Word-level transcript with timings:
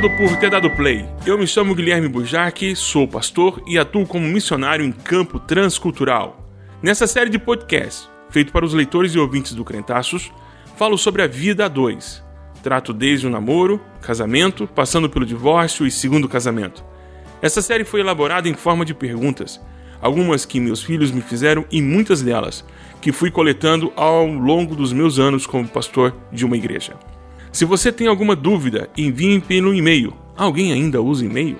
Obrigado 0.00 0.16
por 0.16 0.36
ter 0.38 0.50
dado 0.50 0.70
play. 0.70 1.06
Eu 1.26 1.36
me 1.36 1.46
chamo 1.46 1.74
Guilherme 1.74 2.08
Burjac, 2.08 2.74
sou 2.74 3.06
pastor 3.06 3.62
e 3.66 3.78
atuo 3.78 4.06
como 4.06 4.26
missionário 4.26 4.82
em 4.82 4.90
campo 4.90 5.38
transcultural. 5.38 6.48
Nessa 6.82 7.06
série 7.06 7.28
de 7.28 7.38
podcasts, 7.38 8.08
feito 8.30 8.50
para 8.50 8.64
os 8.64 8.72
leitores 8.72 9.14
e 9.14 9.18
ouvintes 9.18 9.52
do 9.52 9.62
Crentaços, 9.62 10.32
falo 10.78 10.96
sobre 10.96 11.20
a 11.20 11.26
vida 11.26 11.66
a 11.66 11.68
dois. 11.68 12.24
Trato 12.62 12.94
desde 12.94 13.26
o 13.26 13.30
namoro, 13.30 13.78
casamento, 14.00 14.66
passando 14.66 15.10
pelo 15.10 15.26
divórcio 15.26 15.86
e 15.86 15.90
segundo 15.90 16.26
casamento. 16.26 16.82
Essa 17.42 17.60
série 17.60 17.84
foi 17.84 18.00
elaborada 18.00 18.48
em 18.48 18.54
forma 18.54 18.86
de 18.86 18.94
perguntas, 18.94 19.60
algumas 20.00 20.46
que 20.46 20.60
meus 20.60 20.82
filhos 20.82 21.10
me 21.10 21.20
fizeram 21.20 21.66
e 21.70 21.82
muitas 21.82 22.22
delas 22.22 22.64
que 23.02 23.12
fui 23.12 23.30
coletando 23.30 23.92
ao 23.94 24.26
longo 24.26 24.74
dos 24.74 24.94
meus 24.94 25.18
anos 25.18 25.46
como 25.46 25.68
pastor 25.68 26.16
de 26.32 26.46
uma 26.46 26.56
igreja. 26.56 26.94
Se 27.52 27.64
você 27.64 27.90
tem 27.90 28.06
alguma 28.06 28.36
dúvida, 28.36 28.88
envie 28.96 29.40
pelo 29.40 29.74
e-mail. 29.74 30.14
Alguém 30.36 30.72
ainda 30.72 31.02
usa 31.02 31.24
e-mail? 31.24 31.56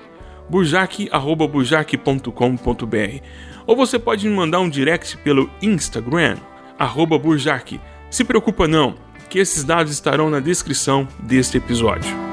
burjac.burjac.com.br 0.49 3.23
Ou 3.65 3.75
você 3.75 3.97
pode 3.97 4.27
me 4.27 4.35
mandar 4.35 4.59
um 4.59 4.69
direct 4.69 5.17
pelo 5.17 5.49
Instagram, 5.61 6.37
arroba 6.77 7.17
burjac. 7.17 7.79
Se 8.09 8.23
preocupa 8.23 8.67
não, 8.67 8.95
que 9.29 9.39
esses 9.39 9.63
dados 9.63 9.93
estarão 9.93 10.29
na 10.29 10.41
descrição 10.41 11.07
deste 11.19 11.57
episódio. 11.57 12.09
episódio 12.09 12.30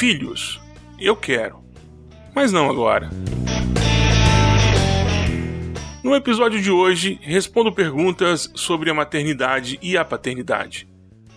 Filhos. 0.00 0.58
Eu 0.98 1.14
quero, 1.14 1.62
mas 2.34 2.50
não 2.50 2.70
agora. 2.70 3.10
No 6.02 6.14
episódio 6.14 6.58
de 6.58 6.70
hoje, 6.70 7.18
respondo 7.20 7.70
perguntas 7.70 8.50
sobre 8.54 8.88
a 8.88 8.94
maternidade 8.94 9.78
e 9.82 9.98
a 9.98 10.02
paternidade. 10.02 10.88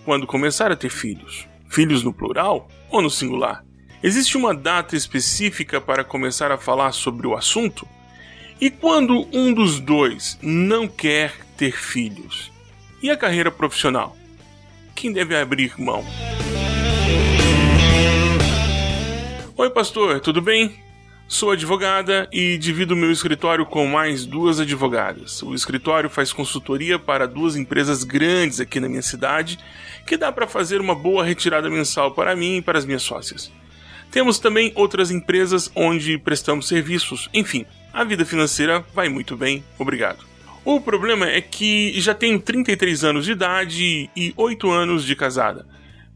Quando 0.05 0.25
começar 0.25 0.71
a 0.71 0.77
ter 0.77 0.87
filhos? 0.87 1.45
Filhos 1.67 2.03
no 2.03 2.13
plural 2.13 2.69
ou 2.89 3.01
no 3.01 3.09
singular? 3.09 3.65
Existe 4.01 4.37
uma 4.37 4.55
data 4.55 4.95
específica 4.95 5.81
para 5.81 6.05
começar 6.05 6.49
a 6.49 6.57
falar 6.57 6.93
sobre 6.93 7.27
o 7.27 7.35
assunto? 7.35 7.85
E 8.61 8.71
quando 8.71 9.27
um 9.33 9.53
dos 9.53 9.81
dois 9.81 10.39
não 10.41 10.87
quer 10.87 11.33
ter 11.57 11.73
filhos? 11.73 12.49
E 13.01 13.11
a 13.11 13.17
carreira 13.17 13.51
profissional? 13.51 14.15
Quem 14.95 15.11
deve 15.11 15.35
abrir 15.35 15.73
mão? 15.77 16.01
Oi, 19.55 19.69
pastor, 19.69 20.19
tudo 20.19 20.41
bem? 20.41 20.73
Sou 21.27 21.51
advogada 21.51 22.27
e 22.31 22.57
divido 22.57 22.95
meu 22.95 23.11
escritório 23.11 23.67
com 23.67 23.85
mais 23.85 24.25
duas 24.25 24.59
advogadas. 24.59 25.43
O 25.43 25.53
escritório 25.53 26.09
faz 26.09 26.33
consultoria 26.33 26.97
para 26.97 27.27
duas 27.27 27.55
empresas 27.55 28.03
grandes 28.03 28.59
aqui 28.59 28.79
na 28.79 28.89
minha 28.89 29.03
cidade, 29.03 29.59
que 30.07 30.17
dá 30.17 30.31
para 30.31 30.47
fazer 30.47 30.81
uma 30.81 30.95
boa 30.95 31.23
retirada 31.23 31.69
mensal 31.69 32.11
para 32.15 32.35
mim 32.35 32.57
e 32.57 32.61
para 32.63 32.79
as 32.79 32.85
minhas 32.85 33.03
sócias. 33.03 33.51
Temos 34.09 34.39
também 34.39 34.71
outras 34.73 35.11
empresas 35.11 35.71
onde 35.75 36.17
prestamos 36.17 36.67
serviços. 36.67 37.29
Enfim, 37.31 37.63
a 37.93 38.03
vida 38.03 38.25
financeira 38.25 38.83
vai 38.91 39.07
muito 39.07 39.37
bem, 39.37 39.63
obrigado. 39.77 40.25
O 40.65 40.81
problema 40.81 41.29
é 41.29 41.41
que 41.41 41.93
já 42.01 42.15
tenho 42.15 42.39
33 42.39 43.03
anos 43.03 43.25
de 43.25 43.33
idade 43.33 44.09
e 44.15 44.33
8 44.35 44.71
anos 44.71 45.05
de 45.05 45.15
casada. 45.15 45.63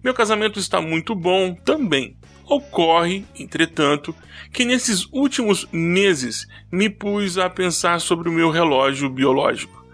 Meu 0.04 0.16
casamento 0.16 0.58
está 0.58 0.82
muito 0.82 1.14
bom 1.14 1.54
também, 1.54 2.16
Ocorre, 2.50 3.26
entretanto, 3.38 4.16
que 4.54 4.64
nesses 4.64 5.06
últimos 5.12 5.68
meses 5.72 6.48
me 6.72 6.90
pus 6.90 7.38
a 7.38 7.50
pensar 7.50 8.00
sobre 8.00 8.30
o 8.30 8.32
meu 8.32 8.50
relógio 8.50 9.10
biológico. 9.10 9.86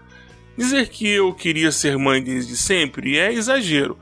Dizer 0.56 0.88
que 0.88 1.08
eu 1.08 1.34
queria 1.34 1.72
ser 1.72 1.98
mãe 1.98 2.22
desde 2.22 2.56
sempre 2.56 3.18
é 3.18 3.32
exagero, 3.32 3.98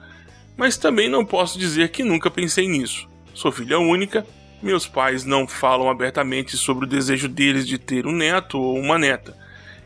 mas 0.54 0.76
também 0.76 1.08
não 1.08 1.24
posso 1.24 1.58
dizer 1.58 1.88
que 1.88 2.04
nunca 2.04 2.30
pensei 2.30 2.68
nisso. 2.68 3.08
Sou 3.32 3.50
filha 3.50 3.78
única, 3.78 4.26
meus 4.62 4.86
pais 4.86 5.24
não 5.24 5.48
falam 5.48 5.88
abertamente 5.88 6.56
sobre 6.58 6.84
o 6.84 6.88
desejo 6.88 7.28
deles 7.28 7.66
de 7.66 7.78
ter 7.78 8.06
um 8.06 8.12
neto 8.12 8.60
ou 8.60 8.78
uma 8.78 8.98
neta. 8.98 9.34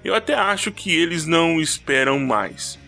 Eu 0.04 0.12
até 0.12 0.34
acho 0.34 0.72
que 0.72 0.92
eles 0.92 1.24
não 1.24 1.60
esperam 1.60 2.18
mais. 2.18 2.78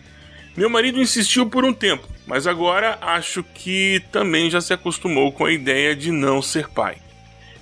Meu 0.57 0.69
marido 0.69 0.99
insistiu 0.99 1.49
por 1.49 1.63
um 1.63 1.71
tempo, 1.71 2.05
mas 2.29 2.45
agora 2.45 2.99
acho 3.01 3.43
que 3.43 4.03
também 4.11 4.51
já 4.51 4.61
se 4.61 4.71
acostumou 4.71 5.31
com 5.31 5.45
a 5.45 5.51
ideia 5.51 5.95
de 5.95 6.11
não 6.11 6.43
ser 6.43 6.69
pai. 6.69 6.97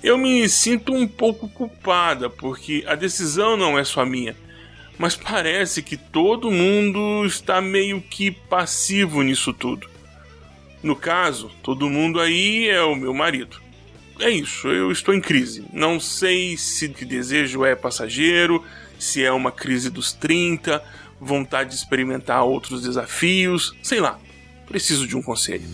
Eu 0.02 0.18
me 0.18 0.46
sinto 0.46 0.92
um 0.92 1.08
pouco 1.08 1.48
culpada 1.48 2.28
porque 2.28 2.84
a 2.86 2.94
decisão 2.94 3.56
não 3.56 3.78
é 3.78 3.82
só 3.82 4.04
minha, 4.04 4.36
mas 4.98 5.16
parece 5.16 5.82
que 5.82 5.96
todo 5.96 6.50
mundo 6.50 7.24
está 7.24 7.62
meio 7.62 7.98
que 8.02 8.30
passivo 8.30 9.22
nisso 9.22 9.54
tudo. 9.54 9.88
No 10.82 10.94
caso, 10.94 11.50
todo 11.62 11.88
mundo 11.88 12.20
aí 12.20 12.68
é 12.68 12.82
o 12.82 12.94
meu 12.94 13.14
marido. 13.14 13.58
É 14.20 14.28
isso, 14.28 14.68
eu 14.68 14.92
estou 14.92 15.14
em 15.14 15.20
crise. 15.20 15.64
Não 15.72 15.98
sei 15.98 16.58
se 16.58 16.84
o 16.84 16.92
que 16.92 17.06
desejo 17.06 17.64
é 17.64 17.74
passageiro, 17.74 18.62
se 18.98 19.24
é 19.24 19.32
uma 19.32 19.50
crise 19.50 19.88
dos 19.88 20.12
30 20.12 20.84
vontade 21.18 21.70
de 21.70 21.76
experimentar 21.76 22.44
outros 22.44 22.82
desafios, 22.82 23.74
sei 23.82 23.98
lá, 23.98 24.20
preciso 24.68 25.06
de 25.06 25.16
um 25.16 25.22
conselho. 25.22 25.64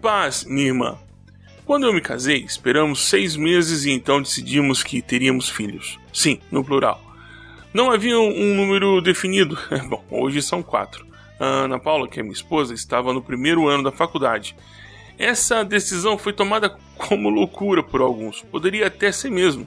Paz, 0.00 0.44
minha 0.44 0.66
irmã. 0.66 0.98
Quando 1.64 1.86
eu 1.86 1.92
me 1.92 2.00
casei, 2.00 2.38
esperamos 2.38 3.00
seis 3.08 3.34
meses 3.34 3.84
e 3.84 3.90
então 3.90 4.20
decidimos 4.20 4.82
que 4.82 5.00
teríamos 5.00 5.48
filhos. 5.48 5.98
Sim, 6.12 6.38
no 6.50 6.62
plural. 6.62 7.00
Não 7.72 7.90
havia 7.90 8.18
um 8.18 8.54
número 8.54 9.00
definido. 9.00 9.56
Bom, 9.88 10.04
hoje 10.10 10.42
são 10.42 10.62
quatro. 10.62 11.06
A 11.40 11.64
Ana 11.64 11.78
Paula, 11.78 12.06
que 12.06 12.20
é 12.20 12.22
minha 12.22 12.34
esposa, 12.34 12.74
estava 12.74 13.12
no 13.14 13.22
primeiro 13.22 13.68
ano 13.68 13.84
da 13.84 13.92
faculdade. 13.92 14.54
Essa 15.18 15.64
decisão 15.64 16.18
foi 16.18 16.32
tomada 16.32 16.76
como 16.98 17.30
loucura 17.30 17.82
por 17.82 18.00
alguns. 18.00 18.42
Poderia 18.42 18.88
até 18.88 19.10
ser 19.10 19.30
mesmo. 19.30 19.66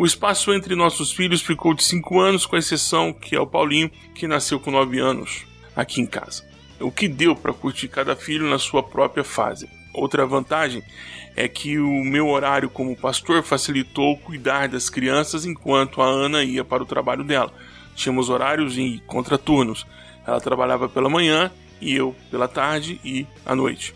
O 0.00 0.06
espaço 0.06 0.50
entre 0.54 0.74
nossos 0.74 1.12
filhos 1.12 1.42
ficou 1.42 1.74
de 1.74 1.84
5 1.84 2.18
anos, 2.18 2.46
com 2.46 2.56
exceção 2.56 3.12
que 3.12 3.36
é 3.36 3.38
o 3.38 3.46
Paulinho, 3.46 3.90
que 4.14 4.26
nasceu 4.26 4.58
com 4.58 4.70
9 4.70 4.98
anos 4.98 5.44
aqui 5.76 6.00
em 6.00 6.06
casa. 6.06 6.42
O 6.80 6.90
que 6.90 7.06
deu 7.06 7.36
para 7.36 7.52
curtir 7.52 7.86
cada 7.86 8.16
filho 8.16 8.48
na 8.48 8.58
sua 8.58 8.82
própria 8.82 9.22
fase. 9.22 9.68
Outra 9.92 10.24
vantagem 10.24 10.82
é 11.36 11.46
que 11.46 11.78
o 11.78 12.02
meu 12.02 12.28
horário 12.28 12.70
como 12.70 12.96
pastor 12.96 13.42
facilitou 13.42 14.16
cuidar 14.16 14.68
das 14.68 14.88
crianças 14.88 15.44
enquanto 15.44 16.00
a 16.00 16.06
Ana 16.06 16.42
ia 16.42 16.64
para 16.64 16.82
o 16.82 16.86
trabalho 16.86 17.22
dela. 17.22 17.52
Tínhamos 17.94 18.30
horários 18.30 18.78
em 18.78 18.96
contraturnos. 19.06 19.86
Ela 20.26 20.40
trabalhava 20.40 20.88
pela 20.88 21.10
manhã 21.10 21.52
e 21.78 21.94
eu 21.94 22.16
pela 22.30 22.48
tarde 22.48 22.98
e 23.04 23.26
à 23.44 23.54
noite. 23.54 23.94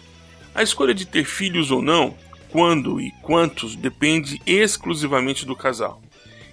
A 0.54 0.62
escolha 0.62 0.92
de 0.92 1.06
ter 1.06 1.24
filhos 1.24 1.70
ou 1.70 1.80
não 1.80 2.14
quando 2.54 3.00
e 3.00 3.10
quantos 3.20 3.74
depende 3.74 4.40
exclusivamente 4.46 5.44
do 5.44 5.56
casal. 5.56 6.00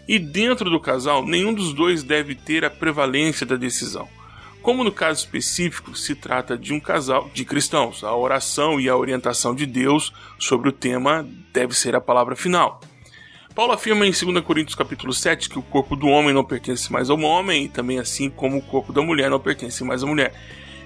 E 0.07 0.17
dentro 0.17 0.67
do 0.67 0.79
casal, 0.79 1.23
nenhum 1.23 1.53
dos 1.53 1.75
dois 1.75 2.01
deve 2.01 2.33
ter 2.33 2.65
a 2.65 2.71
prevalência 2.71 3.45
da 3.45 3.55
decisão. 3.55 4.09
Como 4.63 4.83
no 4.83 4.91
caso 4.91 5.19
específico 5.19 5.95
se 5.95 6.15
trata 6.15 6.57
de 6.57 6.73
um 6.73 6.79
casal 6.79 7.29
de 7.35 7.45
cristãos, 7.45 8.03
a 8.03 8.15
oração 8.15 8.79
e 8.79 8.89
a 8.89 8.97
orientação 8.97 9.53
de 9.53 9.67
Deus 9.67 10.11
sobre 10.39 10.69
o 10.69 10.71
tema 10.71 11.23
deve 11.53 11.75
ser 11.75 11.95
a 11.95 12.01
palavra 12.01 12.35
final. 12.35 12.81
Paulo 13.53 13.73
afirma 13.73 14.03
em 14.07 14.11
2 14.11 14.43
Coríntios 14.43 14.73
capítulo 14.73 15.13
7 15.13 15.51
que 15.51 15.59
o 15.59 15.63
corpo 15.63 15.95
do 15.95 16.07
homem 16.07 16.33
não 16.33 16.43
pertence 16.43 16.91
mais 16.91 17.11
ao 17.11 17.19
homem 17.19 17.65
e 17.65 17.69
também 17.69 17.99
assim 17.99 18.27
como 18.27 18.57
o 18.57 18.63
corpo 18.63 18.91
da 18.91 19.03
mulher 19.03 19.29
não 19.29 19.39
pertence 19.39 19.83
mais 19.83 20.01
à 20.01 20.07
mulher. 20.07 20.33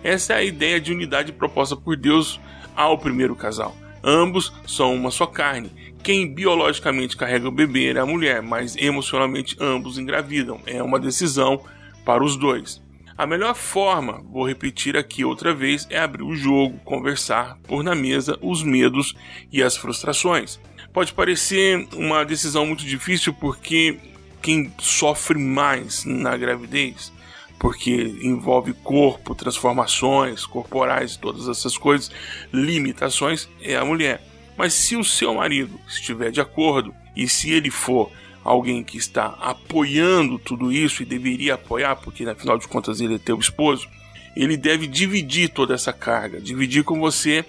Essa 0.03 0.33
é 0.33 0.37
a 0.39 0.43
ideia 0.43 0.77
de 0.77 0.91
unidade 0.91 1.31
proposta 1.31 1.73
por 1.73 1.95
Deus 1.95 2.37
ao 2.75 2.97
primeiro 2.97 3.33
casal. 3.33 3.84
Ambos 4.07 4.53
são 4.67 4.93
uma 4.93 5.09
só 5.09 5.25
carne. 5.25 5.71
Quem 6.03 6.31
biologicamente 6.31 7.17
carrega 7.17 7.47
o 7.47 7.51
bebê 7.51 7.91
é 7.91 7.99
a 7.99 8.05
mulher, 8.05 8.39
mas 8.39 8.75
emocionalmente 8.75 9.57
ambos 9.59 9.97
engravidam. 9.97 10.61
É 10.67 10.83
uma 10.83 10.99
decisão 10.99 11.59
para 12.05 12.23
os 12.23 12.37
dois. 12.37 12.79
A 13.17 13.25
melhor 13.25 13.55
forma, 13.55 14.21
vou 14.31 14.47
repetir 14.47 14.95
aqui 14.95 15.25
outra 15.25 15.55
vez, 15.55 15.87
é 15.89 15.97
abrir 15.97 16.21
o 16.21 16.35
jogo, 16.35 16.77
conversar, 16.85 17.57
pôr 17.63 17.83
na 17.83 17.95
mesa 17.95 18.37
os 18.41 18.61
medos 18.61 19.15
e 19.51 19.63
as 19.63 19.75
frustrações. 19.75 20.59
Pode 20.93 21.11
parecer 21.11 21.87
uma 21.95 22.23
decisão 22.23 22.65
muito 22.65 22.85
difícil 22.85 23.33
porque 23.33 23.97
quem 24.39 24.71
sofre 24.77 25.39
mais 25.39 26.05
na 26.05 26.37
gravidez 26.37 27.11
porque 27.59 27.93
envolve 28.21 28.73
corpo, 28.73 29.33
transformações 29.33 30.45
corporais, 30.45 31.17
todas 31.17 31.47
essas 31.47 31.77
coisas, 31.77 32.11
limitações, 32.51 33.49
é 33.61 33.75
a 33.75 33.85
mulher. 33.85 34.21
Mas 34.57 34.73
se 34.73 34.95
o 34.95 35.03
seu 35.03 35.33
marido 35.33 35.79
estiver 35.87 36.31
de 36.31 36.41
acordo 36.41 36.93
e 37.15 37.27
se 37.27 37.51
ele 37.51 37.69
for 37.69 38.11
alguém 38.43 38.83
que 38.83 38.97
está 38.97 39.35
apoiando 39.41 40.37
tudo 40.37 40.71
isso 40.71 41.01
e 41.01 41.05
deveria 41.05 41.55
apoiar, 41.55 41.95
porque 41.95 42.23
afinal 42.23 42.57
de 42.57 42.67
contas 42.67 43.01
ele 43.01 43.15
é 43.15 43.19
teu 43.19 43.39
esposo, 43.39 43.87
ele 44.35 44.55
deve 44.55 44.85
dividir 44.85 45.49
toda 45.49 45.73
essa 45.73 45.91
carga, 45.91 46.39
dividir 46.39 46.83
com 46.83 46.99
você 46.99 47.43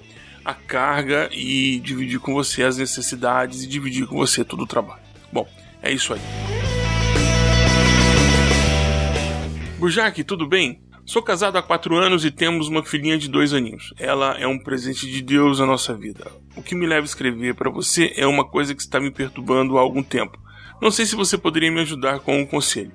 a 0.45 0.55
carga 0.55 1.29
e 1.33 1.81
dividir 1.81 2.21
com 2.21 2.33
você 2.33 2.63
as 2.63 2.79
necessidades 2.79 3.65
e 3.65 3.67
dividir 3.67 4.07
com 4.07 4.17
você 4.17 4.45
todo 4.45 4.63
o 4.63 4.67
trabalho. 4.67 5.03
Bom, 5.33 5.47
é 5.83 5.93
isso 5.93 6.15
aí. 6.15 6.56
Burjac, 9.79 10.25
tudo 10.25 10.47
bem? 10.47 10.81
Sou 11.05 11.23
casado 11.23 11.59
há 11.59 11.63
quatro 11.63 11.95
anos 11.97 12.25
e 12.25 12.31
temos 12.31 12.67
uma 12.67 12.83
filhinha 12.83 13.19
de 13.19 13.29
dois 13.29 13.53
aninhos. 13.53 13.93
Ela 13.99 14.35
é 14.39 14.47
um 14.47 14.59
presente 14.59 15.07
de 15.07 15.21
Deus 15.21 15.61
na 15.61 15.67
nossa 15.67 15.93
vida. 15.93 16.33
O 16.57 16.63
que 16.63 16.75
me 16.75 16.87
leva 16.87 17.03
a 17.03 17.05
escrever 17.05 17.55
para 17.55 17.71
você 17.71 18.11
é 18.17 18.27
uma 18.27 18.43
coisa 18.43 18.75
que 18.75 18.81
está 18.81 18.99
me 18.99 19.11
perturbando 19.11 19.77
há 19.77 19.83
algum 19.83 20.03
tempo. 20.03 20.39
Não 20.81 20.91
sei 20.91 21.05
se 21.05 21.15
você 21.15 21.37
poderia 21.37 21.71
me 21.71 21.83
ajudar 21.83 22.21
com 22.21 22.41
um 22.41 22.47
conselho. 22.47 22.91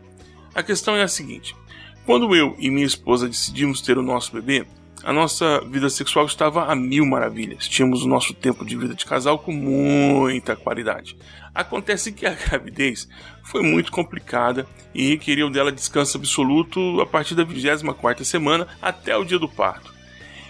A 0.55 0.63
questão 0.63 0.95
é 0.95 1.03
a 1.03 1.07
seguinte: 1.07 1.55
quando 2.03 2.35
eu 2.35 2.55
e 2.57 2.71
minha 2.71 2.85
esposa 2.85 3.27
decidimos 3.27 3.79
ter 3.81 3.99
o 3.99 4.03
nosso 4.03 4.33
bebê, 4.33 4.65
a 5.03 5.12
nossa 5.12 5.62
vida 5.62 5.89
sexual 5.89 6.25
estava 6.25 6.65
a 6.65 6.75
mil 6.75 7.06
maravilhas. 7.06 7.68
Tínhamos 7.68 8.03
o 8.03 8.07
nosso 8.07 8.33
tempo 8.33 8.65
de 8.65 8.77
vida 8.77 8.94
de 8.94 9.06
casal 9.06 9.39
com 9.39 9.51
muita 9.51 10.56
qualidade. 10.56 11.18
Acontece 11.53 12.12
que 12.12 12.25
a 12.25 12.33
gravidez 12.36 13.07
foi 13.44 13.62
muito 13.62 13.92
complicada 13.92 14.68
e 14.94 15.09
requeriu 15.09 15.50
dela 15.50 15.71
descanso 15.71 16.18
absoluto 16.18 17.01
a 17.01 17.06
partir 17.06 17.36
da 17.36 17.44
24 17.44 18.24
semana 18.24 18.68
até 18.81 19.18
o 19.18 19.25
dia 19.25 19.39
do 19.39 19.50
parto. 19.50 19.94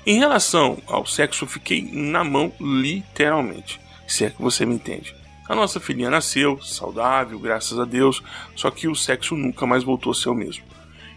Em 0.06 0.18
relação 0.18 0.82
ao 0.88 1.06
sexo, 1.06 1.46
fiquei 1.46 1.82
na 1.92 2.24
mão 2.24 2.52
literalmente, 2.60 3.80
se 4.08 4.26
é 4.26 4.30
que 4.30 4.42
você 4.42 4.66
me 4.66 4.76
entende. 4.76 5.16
A 5.48 5.56
nossa 5.56 5.80
filhinha 5.80 6.10
nasceu, 6.10 6.60
saudável, 6.62 7.38
graças 7.38 7.78
a 7.80 7.86
Deus, 7.86 8.24
só 8.56 8.72
que 8.72 8.88
o 8.88 8.96
sexo 8.96 9.36
nunca 9.36 9.66
mais 9.66 9.84
voltou 9.84 10.12
a 10.12 10.16
ser 10.16 10.30
o 10.30 10.34
mesmo. 10.34 10.64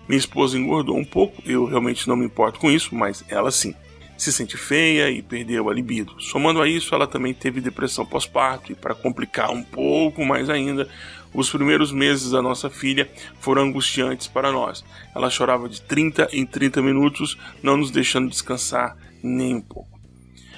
Minha 0.08 0.18
esposa 0.18 0.58
engordou 0.58 0.96
um 0.96 1.04
pouco, 1.04 1.42
eu 1.46 1.64
realmente 1.64 2.06
não 2.06 2.16
me 2.16 2.26
importo 2.26 2.60
com 2.60 2.70
isso, 2.70 2.94
mas 2.94 3.24
ela 3.28 3.50
sim. 3.50 3.74
Se 4.16 4.32
sente 4.32 4.56
feia 4.56 5.10
e 5.10 5.22
perdeu 5.22 5.68
a 5.68 5.74
libido. 5.74 6.20
Somando 6.20 6.62
a 6.62 6.68
isso, 6.68 6.94
ela 6.94 7.06
também 7.06 7.34
teve 7.34 7.60
depressão 7.60 8.06
pós-parto 8.06 8.70
e, 8.70 8.74
para 8.74 8.94
complicar 8.94 9.50
um 9.50 9.62
pouco 9.62 10.24
mais 10.24 10.48
ainda, 10.48 10.88
os 11.32 11.50
primeiros 11.50 11.90
meses 11.90 12.30
da 12.30 12.40
nossa 12.40 12.70
filha 12.70 13.10
foram 13.40 13.62
angustiantes 13.62 14.28
para 14.28 14.52
nós. 14.52 14.84
Ela 15.14 15.28
chorava 15.28 15.68
de 15.68 15.82
30 15.82 16.28
em 16.32 16.46
30 16.46 16.80
minutos, 16.80 17.36
não 17.60 17.76
nos 17.76 17.90
deixando 17.90 18.30
descansar 18.30 18.96
nem 19.20 19.56
um 19.56 19.60
pouco. 19.60 19.94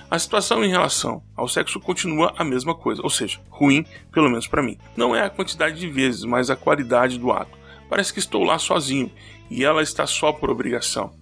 A 0.08 0.18
situação 0.18 0.62
em 0.62 0.68
relação 0.68 1.22
ao 1.34 1.48
sexo 1.48 1.80
continua 1.80 2.32
a 2.36 2.44
mesma 2.44 2.74
coisa, 2.74 3.02
ou 3.02 3.10
seja, 3.10 3.40
ruim, 3.48 3.84
pelo 4.12 4.28
menos 4.28 4.46
para 4.46 4.62
mim. 4.62 4.78
Não 4.96 5.16
é 5.16 5.22
a 5.22 5.30
quantidade 5.30 5.80
de 5.80 5.88
vezes, 5.88 6.24
mas 6.24 6.50
a 6.50 6.54
qualidade 6.54 7.18
do 7.18 7.32
ato. 7.32 7.58
Parece 7.88 8.12
que 8.12 8.18
estou 8.18 8.42
lá 8.42 8.58
sozinho 8.58 9.10
e 9.50 9.64
ela 9.64 9.82
está 9.82 10.06
só 10.06 10.32
por 10.32 10.50
obrigação. 10.50 11.12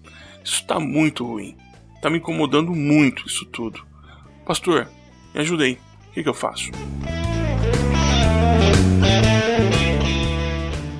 Isso 0.42 0.60
está 0.60 0.78
muito 0.80 1.24
ruim. 1.26 1.56
Está 1.94 2.10
me 2.10 2.18
incomodando 2.18 2.72
muito 2.72 3.26
isso 3.26 3.44
tudo. 3.46 3.84
Pastor, 4.46 4.88
me 5.34 5.40
ajudei. 5.40 5.78
O 6.08 6.12
que, 6.12 6.22
que 6.22 6.28
eu 6.28 6.34
faço? 6.34 6.70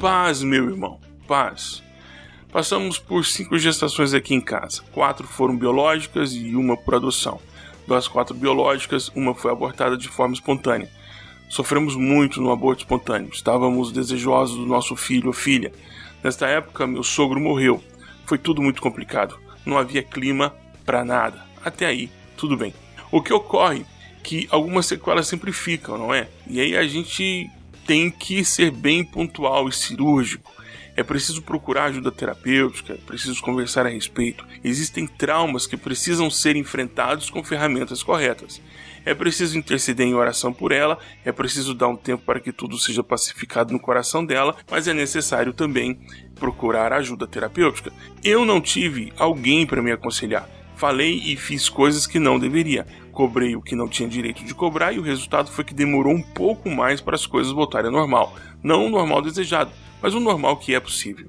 Paz, 0.00 0.42
meu 0.42 0.70
irmão, 0.70 1.00
paz. 1.26 1.82
Passamos 2.50 2.98
por 2.98 3.24
cinco 3.24 3.58
gestações 3.58 4.14
aqui 4.14 4.34
em 4.34 4.40
casa. 4.40 4.82
Quatro 4.92 5.26
foram 5.26 5.56
biológicas 5.56 6.32
e 6.32 6.54
uma 6.54 6.76
por 6.76 6.94
adoção. 6.94 7.40
Das 7.86 8.06
quatro 8.06 8.34
biológicas, 8.34 9.10
uma 9.14 9.34
foi 9.34 9.50
abortada 9.50 9.96
de 9.96 10.08
forma 10.08 10.34
espontânea. 10.34 10.90
Sofremos 11.54 11.94
muito 11.94 12.40
no 12.40 12.50
aborto 12.50 12.82
espontâneo. 12.82 13.30
Estávamos 13.32 13.92
desejosos 13.92 14.56
do 14.56 14.66
nosso 14.66 14.96
filho 14.96 15.28
ou 15.28 15.32
filha. 15.32 15.70
Nesta 16.20 16.48
época, 16.48 16.84
meu 16.84 17.04
sogro 17.04 17.38
morreu. 17.38 17.80
Foi 18.26 18.36
tudo 18.36 18.60
muito 18.60 18.82
complicado. 18.82 19.38
Não 19.64 19.78
havia 19.78 20.02
clima 20.02 20.52
para 20.84 21.04
nada. 21.04 21.46
Até 21.64 21.86
aí, 21.86 22.10
tudo 22.36 22.56
bem. 22.56 22.74
O 23.08 23.22
que 23.22 23.32
ocorre 23.32 23.82
é 23.82 24.20
que 24.20 24.48
algumas 24.50 24.86
sequelas 24.86 25.28
sempre 25.28 25.52
ficam, 25.52 25.96
não 25.96 26.12
é? 26.12 26.26
E 26.48 26.60
aí 26.60 26.76
a 26.76 26.84
gente 26.88 27.48
tem 27.86 28.10
que 28.10 28.44
ser 28.44 28.72
bem 28.72 29.04
pontual 29.04 29.68
e 29.68 29.72
cirúrgico. 29.72 30.52
É 30.96 31.04
preciso 31.04 31.40
procurar 31.40 31.84
ajuda 31.84 32.10
terapêutica, 32.10 32.94
é 32.94 32.96
preciso 32.96 33.40
conversar 33.40 33.86
a 33.86 33.90
respeito. 33.90 34.44
Existem 34.64 35.06
traumas 35.06 35.68
que 35.68 35.76
precisam 35.76 36.28
ser 36.28 36.56
enfrentados 36.56 37.30
com 37.30 37.44
ferramentas 37.44 38.02
corretas. 38.02 38.60
É 39.04 39.14
preciso 39.14 39.58
interceder 39.58 40.06
em 40.06 40.14
oração 40.14 40.52
por 40.52 40.72
ela, 40.72 40.98
é 41.24 41.30
preciso 41.30 41.74
dar 41.74 41.88
um 41.88 41.96
tempo 41.96 42.22
para 42.24 42.40
que 42.40 42.52
tudo 42.52 42.78
seja 42.78 43.02
pacificado 43.02 43.72
no 43.72 43.78
coração 43.78 44.24
dela, 44.24 44.56
mas 44.70 44.88
é 44.88 44.94
necessário 44.94 45.52
também 45.52 46.00
procurar 46.34 46.92
ajuda 46.92 47.26
terapêutica. 47.26 47.92
Eu 48.22 48.44
não 48.44 48.60
tive 48.60 49.12
alguém 49.16 49.66
para 49.66 49.82
me 49.82 49.92
aconselhar. 49.92 50.48
Falei 50.76 51.22
e 51.24 51.36
fiz 51.36 51.68
coisas 51.68 52.06
que 52.06 52.18
não 52.18 52.38
deveria. 52.38 52.86
Cobrei 53.12 53.54
o 53.54 53.62
que 53.62 53.76
não 53.76 53.88
tinha 53.88 54.08
direito 54.08 54.44
de 54.44 54.54
cobrar 54.54 54.92
e 54.92 54.98
o 54.98 55.02
resultado 55.02 55.50
foi 55.50 55.64
que 55.64 55.72
demorou 55.72 56.12
um 56.12 56.22
pouco 56.22 56.68
mais 56.68 57.00
para 57.00 57.14
as 57.14 57.26
coisas 57.26 57.52
voltarem 57.52 57.90
ao 57.90 57.96
normal. 57.96 58.34
Não 58.62 58.86
o 58.86 58.90
normal 58.90 59.22
desejado, 59.22 59.70
mas 60.02 60.14
o 60.14 60.20
normal 60.20 60.56
que 60.56 60.74
é 60.74 60.80
possível. 60.80 61.28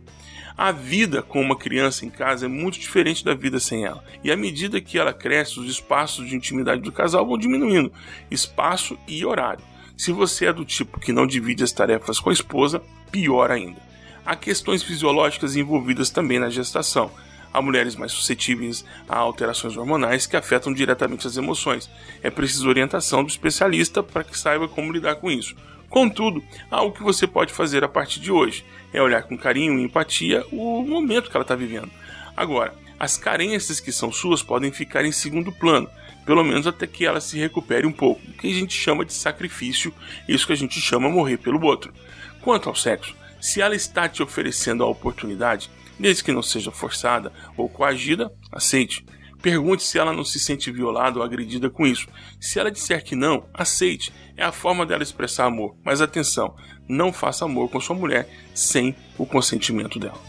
A 0.57 0.71
vida 0.71 1.21
com 1.21 1.41
uma 1.41 1.57
criança 1.57 2.05
em 2.05 2.09
casa 2.09 2.45
é 2.45 2.47
muito 2.47 2.79
diferente 2.79 3.25
da 3.25 3.33
vida 3.33 3.59
sem 3.59 3.83
ela. 3.83 4.01
E 4.23 4.31
à 4.31 4.37
medida 4.37 4.79
que 4.79 4.97
ela 4.97 5.11
cresce, 5.11 5.59
os 5.59 5.69
espaços 5.69 6.29
de 6.29 6.35
intimidade 6.35 6.81
do 6.81 6.93
casal 6.93 7.27
vão 7.27 7.37
diminuindo 7.37 7.91
espaço 8.31 8.97
e 9.05 9.25
horário. 9.25 9.63
Se 9.97 10.13
você 10.13 10.45
é 10.45 10.53
do 10.53 10.63
tipo 10.63 10.97
que 10.97 11.11
não 11.11 11.27
divide 11.27 11.61
as 11.61 11.73
tarefas 11.73 12.21
com 12.21 12.29
a 12.29 12.33
esposa, 12.33 12.81
pior 13.11 13.51
ainda. 13.51 13.81
Há 14.25 14.33
questões 14.35 14.81
fisiológicas 14.81 15.57
envolvidas 15.57 16.09
também 16.09 16.39
na 16.39 16.49
gestação. 16.49 17.11
Há 17.53 17.61
mulheres 17.61 17.97
mais 17.97 18.13
suscetíveis 18.13 18.85
a 19.09 19.17
alterações 19.17 19.75
hormonais 19.75 20.25
que 20.25 20.37
afetam 20.37 20.73
diretamente 20.73 21.27
as 21.27 21.35
emoções. 21.35 21.89
É 22.23 22.29
preciso 22.29 22.69
orientação 22.69 23.23
do 23.23 23.29
especialista 23.29 24.01
para 24.01 24.23
que 24.23 24.37
saiba 24.37 24.69
como 24.69 24.91
lidar 24.91 25.15
com 25.15 25.29
isso. 25.29 25.53
Contudo, 25.89 26.43
algo 26.69 26.95
que 26.95 27.03
você 27.03 27.25
pode 27.25 27.53
fazer 27.53 27.83
a 27.83 27.87
partir 27.87 28.19
de 28.19 28.31
hoje 28.31 28.65
é 28.93 29.01
olhar 29.01 29.23
com 29.23 29.37
carinho 29.37 29.79
e 29.79 29.83
empatia 29.83 30.45
o 30.51 30.81
momento 30.81 31.29
que 31.29 31.37
ela 31.37 31.43
está 31.43 31.55
vivendo. 31.55 31.91
Agora, 32.35 32.73
as 32.99 33.17
carências 33.17 33.79
que 33.79 33.91
são 33.91 34.11
suas 34.11 34.41
podem 34.41 34.71
ficar 34.71 35.05
em 35.05 35.11
segundo 35.11 35.51
plano, 35.51 35.89
pelo 36.25 36.43
menos 36.43 36.65
até 36.65 36.87
que 36.87 37.05
ela 37.05 37.21
se 37.21 37.37
recupere 37.37 37.85
um 37.85 37.91
pouco, 37.91 38.21
o 38.27 38.33
que 38.33 38.49
a 38.49 38.53
gente 38.53 38.73
chama 38.73 39.05
de 39.05 39.13
sacrifício, 39.13 39.93
isso 40.27 40.47
que 40.47 40.53
a 40.53 40.57
gente 40.57 40.79
chama 40.81 41.09
morrer 41.09 41.37
pelo 41.37 41.63
outro. 41.63 41.93
Quanto 42.41 42.69
ao 42.69 42.75
sexo, 42.75 43.15
se 43.39 43.61
ela 43.61 43.75
está 43.75 44.07
te 44.09 44.23
oferecendo 44.23 44.83
a 44.83 44.87
oportunidade, 44.87 45.69
desde 45.99 46.23
que 46.23 46.31
não 46.31 46.41
seja 46.41 46.71
forçada 46.71 47.31
ou 47.55 47.69
coagida, 47.69 48.31
aceite. 48.51 49.05
Pergunte 49.45 49.83
se 49.83 49.99
ela 49.99 50.11
não 50.11 50.25
se 50.25 50.39
sente 50.39 50.71
violada 50.71 51.19
ou 51.19 51.23
agredida 51.23 51.69
com 51.69 51.85
isso. 51.85 52.07
Se 52.41 52.59
ela 52.59 52.71
disser 52.71 53.03
que 53.03 53.15
não, 53.15 53.47
aceite. 53.53 54.11
É 54.35 54.43
a 54.43 54.51
forma 54.51 54.87
dela 54.87 55.03
expressar 55.03 55.45
amor. 55.45 55.75
Mas 55.85 56.01
atenção, 56.01 56.55
não 56.89 57.13
faça 57.13 57.45
amor 57.45 57.69
com 57.69 57.79
sua 57.79 57.95
mulher 57.95 58.27
sem 58.55 58.95
o 59.19 59.23
consentimento 59.23 59.99
dela. 59.99 60.19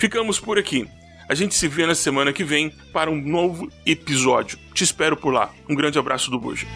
Ficamos 0.00 0.40
por 0.40 0.58
aqui. 0.58 0.88
A 1.28 1.34
gente 1.34 1.54
se 1.54 1.68
vê 1.68 1.84
na 1.84 1.94
semana 1.94 2.32
que 2.32 2.42
vem 2.42 2.70
para 2.94 3.10
um 3.10 3.20
novo 3.20 3.70
episódio. 3.84 4.58
Te 4.72 4.84
espero 4.84 5.18
por 5.18 5.34
lá. 5.34 5.52
Um 5.68 5.74
grande 5.74 5.98
abraço 5.98 6.30
do 6.30 6.40
Buja. 6.40 6.66